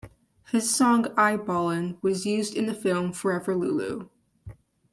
[0.47, 4.09] His song "Eyeballin'" was used in the film "Forever LuLu".